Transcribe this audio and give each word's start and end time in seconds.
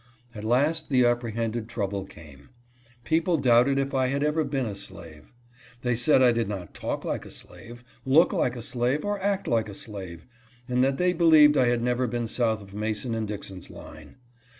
At 0.33 0.43
last 0.43 0.89
the 0.89 1.05
apprehended 1.05 1.69
trouble 1.69 2.05
came. 2.05 2.49
People 3.03 3.37
doubted 3.37 3.77
if 3.77 3.93
I 3.93 4.07
had 4.07 4.23
ever 4.23 4.43
been 4.43 4.65
a 4.65 4.73
slave. 4.75 5.31
They 5.83 5.95
said 5.95 6.23
I 6.23 6.31
did 6.31 6.49
not 6.49 6.73
talk 6.73 7.05
like 7.05 7.23
a 7.23 7.29
slave, 7.29 7.83
look 8.03 8.33
like 8.33 8.55
a 8.55 8.63
slave, 8.63 9.05
or 9.05 9.21
act 9.21 9.47
like 9.47 9.69
a 9.69 9.75
slave, 9.75 10.25
and 10.67 10.83
that 10.83 10.97
they 10.97 11.13
believed 11.13 11.55
I 11.55 11.67
had 11.67 11.83
never 11.83 12.07
been 12.07 12.27
south 12.27 12.63
of 12.63 12.73
Mason 12.73 13.13
and 13.13 13.27
Dixon's 13.27 13.69
line. 13.69 14.15